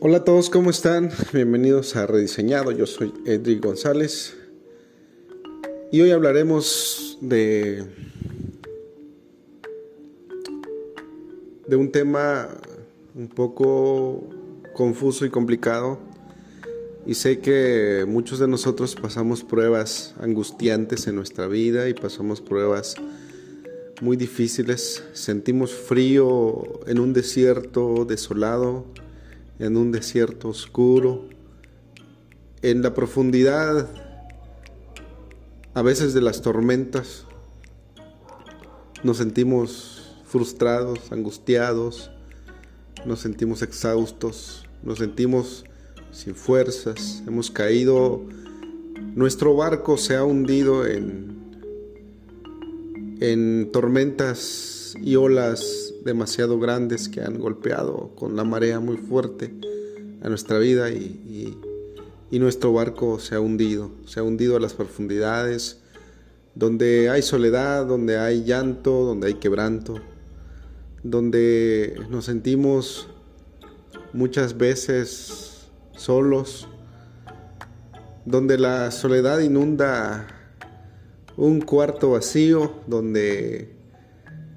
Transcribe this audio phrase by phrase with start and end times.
[0.00, 1.10] Hola a todos, ¿cómo están?
[1.32, 2.70] Bienvenidos a Rediseñado.
[2.70, 4.36] Yo soy Edric González
[5.90, 7.84] y hoy hablaremos de
[11.66, 12.46] de un tema
[13.16, 14.22] un poco
[14.72, 15.98] confuso y complicado
[17.04, 22.94] y sé que muchos de nosotros pasamos pruebas angustiantes en nuestra vida y pasamos pruebas
[24.00, 25.02] muy difíciles.
[25.12, 28.84] Sentimos frío en un desierto desolado
[29.58, 31.28] en un desierto oscuro,
[32.62, 33.88] en la profundidad
[35.74, 37.24] a veces de las tormentas.
[39.04, 42.10] Nos sentimos frustrados, angustiados,
[43.06, 45.64] nos sentimos exhaustos, nos sentimos
[46.10, 48.22] sin fuerzas, hemos caído,
[49.14, 51.37] nuestro barco se ha hundido en,
[53.20, 59.52] en tormentas y olas demasiado grandes que han golpeado con la marea muy fuerte
[60.22, 61.56] a nuestra vida y,
[62.30, 65.80] nuestro barco se ha hundido, se ha hundido a las profundidades,
[66.54, 69.96] donde hay soledad, donde hay llanto, donde hay quebranto,
[71.02, 73.08] donde nos sentimos
[74.12, 76.68] muchas veces solos,
[78.24, 80.37] donde la soledad inunda
[81.38, 83.72] un cuarto vacío, donde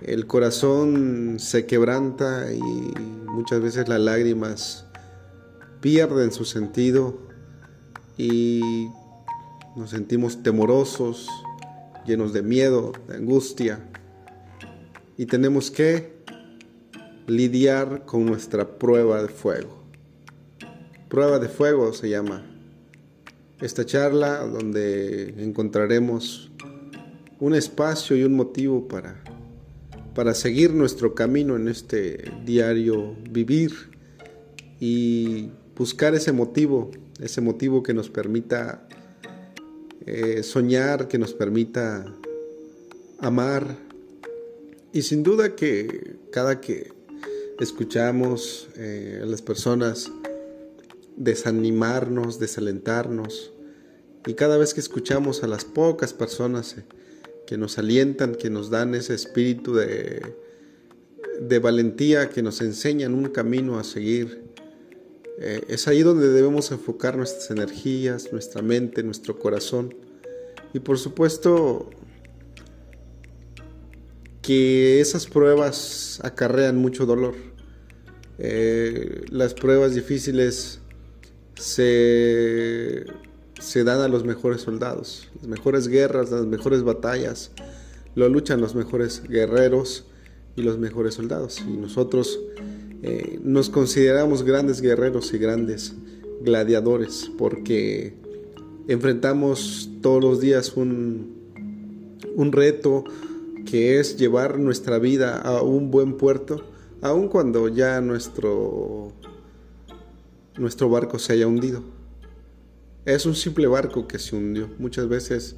[0.00, 4.86] el corazón se quebranta y muchas veces las lágrimas
[5.82, 7.18] pierden su sentido
[8.16, 8.88] y
[9.76, 11.28] nos sentimos temorosos,
[12.06, 13.86] llenos de miedo, de angustia
[15.18, 16.24] y tenemos que
[17.26, 19.82] lidiar con nuestra prueba de fuego.
[21.10, 22.51] Prueba de fuego se llama
[23.62, 26.50] esta charla donde encontraremos
[27.40, 29.22] un espacio y un motivo para
[30.14, 33.72] para seguir nuestro camino en este diario vivir
[34.78, 38.86] y buscar ese motivo, ese motivo que nos permita
[40.04, 42.04] eh, soñar, que nos permita
[43.20, 43.78] amar.
[44.92, 46.92] Y sin duda que cada que
[47.58, 50.10] escuchamos eh, a las personas
[51.16, 53.51] desanimarnos, desalentarnos,
[54.26, 56.84] y cada vez que escuchamos a las pocas personas eh,
[57.46, 60.22] que nos alientan, que nos dan ese espíritu de,
[61.40, 64.42] de valentía, que nos enseñan un camino a seguir.
[65.38, 69.94] Eh, es ahí donde debemos enfocar nuestras energías, nuestra mente, nuestro corazón.
[70.72, 71.90] Y por supuesto
[74.40, 77.34] que esas pruebas acarrean mucho dolor.
[78.38, 80.80] Eh, las pruebas difíciles
[81.54, 83.04] se
[83.60, 85.28] se dan a los mejores soldados.
[85.36, 87.50] Las mejores guerras, las mejores batallas,
[88.14, 90.04] lo luchan los mejores guerreros
[90.56, 91.62] y los mejores soldados.
[91.66, 92.40] Y nosotros
[93.02, 95.94] eh, nos consideramos grandes guerreros y grandes
[96.42, 98.14] gladiadores porque
[98.88, 101.34] enfrentamos todos los días un,
[102.34, 103.04] un reto
[103.64, 106.64] que es llevar nuestra vida a un buen puerto,
[107.00, 109.12] aun cuando ya nuestro,
[110.56, 111.82] nuestro barco se haya hundido.
[113.04, 114.70] Es un simple barco que se hundió.
[114.78, 115.56] Muchas veces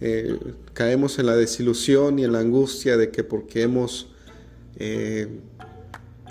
[0.00, 0.38] eh,
[0.72, 4.08] caemos en la desilusión y en la angustia de que porque hemos
[4.76, 5.40] eh,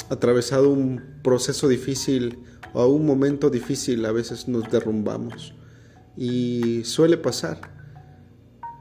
[0.10, 2.40] atravesado un proceso difícil
[2.74, 5.54] o un momento difícil, a veces nos derrumbamos.
[6.18, 7.62] Y suele pasar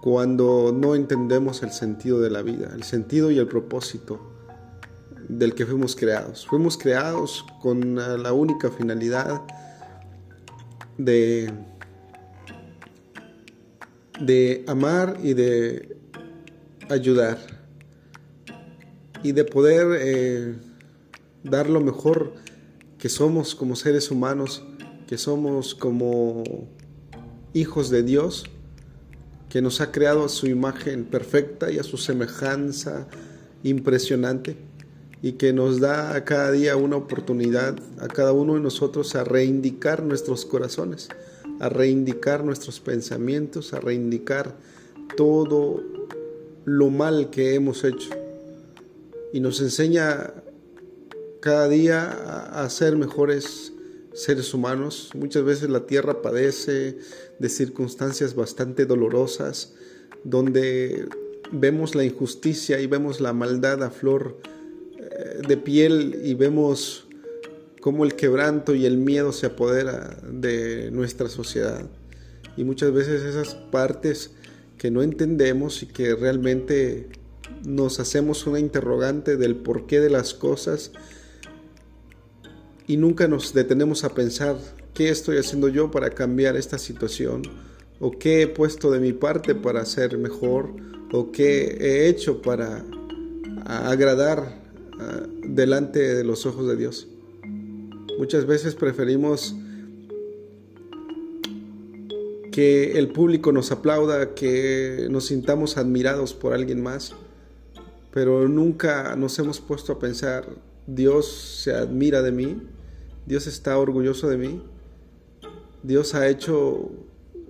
[0.03, 4.33] cuando no entendemos el sentido de la vida, el sentido y el propósito
[5.29, 6.45] del que fuimos creados.
[6.45, 9.43] Fuimos creados con la única finalidad
[10.99, 11.53] de,
[14.21, 15.97] de amar y de
[16.89, 17.39] ayudar
[19.23, 20.55] y de poder eh,
[21.45, 22.35] dar lo mejor
[22.99, 24.65] que somos como seres humanos,
[25.07, 26.43] que somos como
[27.53, 28.45] hijos de Dios,
[29.49, 33.07] que nos ha creado a su imagen perfecta y a su semejanza
[33.63, 34.57] impresionante
[35.23, 39.23] y que nos da a cada día una oportunidad a cada uno de nosotros a
[39.23, 41.09] reindicar nuestros corazones,
[41.61, 44.57] a reindicar nuestros pensamientos, a reindicar
[45.17, 45.81] todo
[46.65, 48.11] lo mal que hemos hecho.
[49.33, 50.35] Y nos enseña
[51.41, 52.11] cada día
[52.63, 53.73] a, ser mejores
[54.15, 55.11] seres humanos.
[55.15, 56.99] Muchas veces la tierra padece
[57.39, 59.75] de circunstancias bastante dolorosas,
[60.25, 61.09] donde
[61.53, 64.37] vemos la injusticia y vemos la maldad a flor
[65.47, 67.07] de piel y vemos
[67.81, 71.87] cómo el quebranto y el miedo se apodera de nuestra sociedad.
[72.57, 74.33] Y muchas veces esas partes
[74.79, 77.09] que no entendemos y que realmente
[77.65, 80.93] nos hacemos una interrogante del porqué de las cosas,
[82.87, 84.57] y nunca nos detenemos a pensar
[84.95, 87.43] qué estoy haciendo yo para cambiar esta situación
[88.01, 90.75] o qué he puesto de mi parte para ser mejor
[91.13, 92.85] o qué he hecho para
[93.65, 94.62] agradar
[95.45, 97.09] delante de los ojos de Dios.
[98.19, 99.55] Muchas veces preferimos
[102.53, 107.15] que el público nos aplauda, que nos sintamos admirados por alguien más,
[108.13, 110.47] pero nunca nos hemos puesto a pensar,
[110.87, 112.63] Dios se admira de mí,
[113.27, 114.63] Dios está orgulloso de mí,
[115.83, 116.91] Dios ha hecho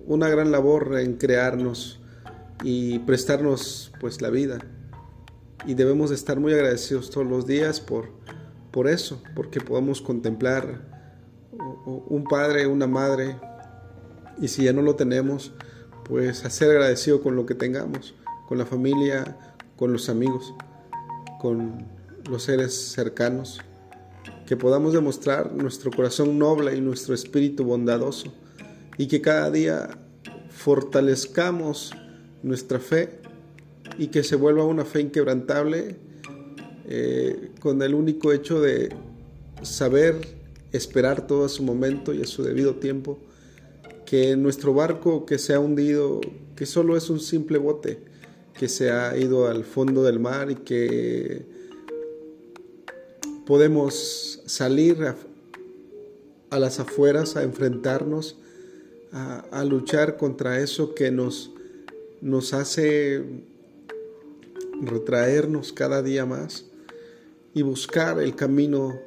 [0.07, 1.99] una gran labor en crearnos
[2.63, 4.59] y prestarnos pues la vida.
[5.65, 8.09] Y debemos estar muy agradecidos todos los días por,
[8.71, 10.93] por eso, porque podemos contemplar
[11.85, 13.37] un padre, una madre,
[14.41, 15.53] y si ya no lo tenemos,
[16.03, 18.15] pues hacer agradecido con lo que tengamos,
[18.47, 19.37] con la familia,
[19.77, 20.53] con los amigos,
[21.39, 21.85] con
[22.29, 23.61] los seres cercanos,
[24.45, 28.33] que podamos demostrar nuestro corazón noble y nuestro espíritu bondadoso
[28.97, 29.89] y que cada día
[30.49, 31.93] fortalezcamos
[32.43, 33.21] nuestra fe
[33.97, 35.97] y que se vuelva una fe inquebrantable
[36.87, 38.89] eh, con el único hecho de
[39.61, 40.21] saber
[40.71, 43.19] esperar todo a su momento y a su debido tiempo,
[44.05, 46.19] que nuestro barco que se ha hundido,
[46.55, 47.99] que solo es un simple bote,
[48.57, 51.45] que se ha ido al fondo del mar y que
[53.45, 54.97] podemos salir
[56.49, 58.37] a las afueras a enfrentarnos
[59.11, 61.51] a, luchar contra eso que nos,
[62.21, 63.23] nos hace
[64.87, 66.65] retraernos cada día más
[67.53, 68.99] y buscar el camino,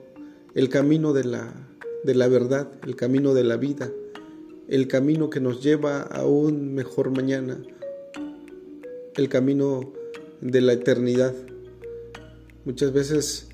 [0.54, 1.68] el camino de la,
[2.04, 3.90] de la verdad, el camino de la vida,
[4.68, 7.58] el camino que nos lleva a un mejor mañana,
[9.14, 9.92] el camino
[10.40, 11.34] de la eternidad.
[12.64, 13.48] Muchas veces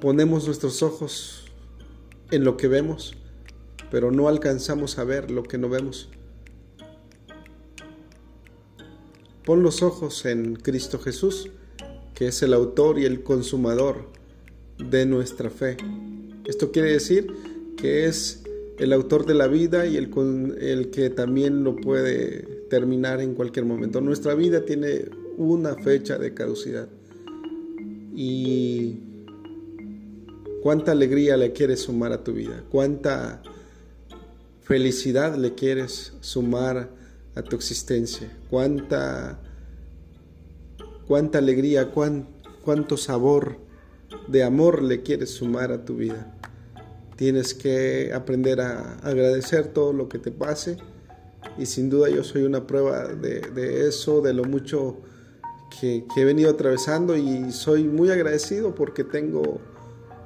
[0.00, 1.44] ponemos nuestros ojos
[2.30, 3.16] en lo que vemos
[3.90, 6.08] pero no alcanzamos a ver lo que no vemos.
[9.44, 11.48] Pon los ojos en Cristo Jesús,
[12.14, 14.08] que es el autor y el consumador
[14.78, 15.78] de nuestra fe.
[16.44, 17.26] Esto quiere decir
[17.76, 18.42] que es
[18.78, 20.10] el autor de la vida y el,
[20.60, 24.00] el que también lo puede terminar en cualquier momento.
[24.00, 25.06] Nuestra vida tiene
[25.38, 26.88] una fecha de caducidad.
[28.14, 28.98] Y
[30.62, 33.42] cuánta alegría le quieres sumar a tu vida, cuánta
[34.62, 36.99] felicidad le quieres sumar
[37.34, 39.40] a tu existencia, cuánta,
[41.06, 43.58] cuánta alegría, cuánto sabor
[44.28, 46.36] de amor le quieres sumar a tu vida.
[47.16, 50.78] Tienes que aprender a agradecer todo lo que te pase
[51.58, 54.98] y sin duda yo soy una prueba de, eso, de lo mucho
[55.80, 59.60] que, he venido atravesando y soy muy agradecido porque tengo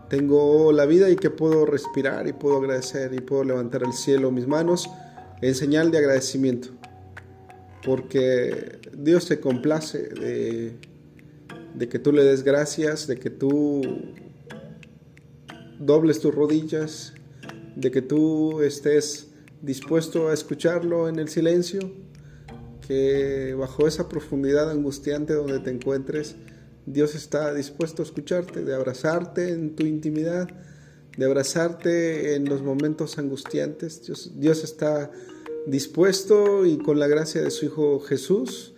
[0.08, 4.30] tengo la vida y que puedo respirar y puedo agradecer y puedo levantar el cielo
[4.30, 4.88] mis manos
[5.40, 6.68] en señal de agradecimiento.
[7.84, 10.72] Porque Dios se complace de,
[11.74, 13.82] de que tú le des gracias, de que tú
[15.78, 17.12] dobles tus rodillas,
[17.76, 19.28] de que tú estés
[19.62, 21.80] dispuesto a escucharlo en el silencio,
[22.86, 26.36] que bajo esa profundidad angustiante donde te encuentres,
[26.86, 30.48] Dios está dispuesto a escucharte, de abrazarte en tu intimidad,
[31.16, 34.02] de abrazarte en los momentos angustiantes.
[34.36, 35.10] Dios, está
[35.66, 38.72] dispuesto y con la gracia de su Hijo Jesús,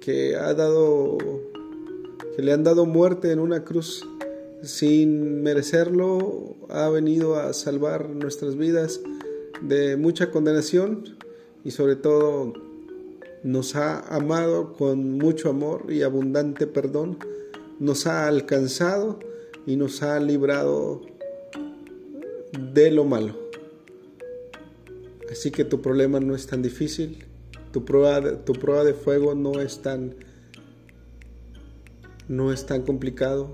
[0.00, 1.18] que ha dado,
[2.36, 4.06] que le han dado muerte en una cruz
[4.62, 9.00] sin merecerlo, ha venido a salvar nuestras vidas
[9.62, 11.16] de mucha condenación
[11.64, 12.52] y sobre todo
[13.42, 17.18] nos ha amado con mucho amor y abundante perdón
[17.78, 19.18] nos ha alcanzado
[19.66, 21.02] y nos ha librado
[22.52, 23.47] de lo malo.
[25.30, 27.24] Así que tu problema no es tan difícil,
[27.72, 30.14] tu prueba de, tu prueba de fuego no es tan
[32.28, 33.50] no es tan complicado.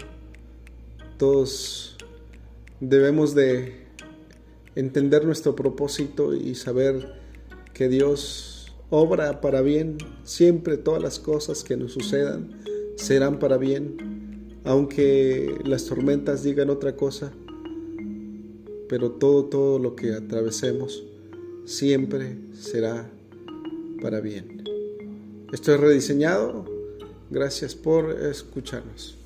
[1.16, 1.96] Todos
[2.80, 3.86] debemos de
[4.74, 7.20] entender nuestro propósito y saber
[7.72, 12.60] que Dios obra para bien, siempre todas las cosas que nos sucedan
[12.96, 14.60] serán para bien.
[14.64, 17.32] Aunque las tormentas digan otra cosa,
[18.88, 21.04] pero todo, todo lo que atravesemos
[21.64, 23.11] siempre será
[24.02, 24.64] para bien.
[25.52, 26.64] Esto es rediseñado.
[27.30, 29.23] Gracias por escucharnos.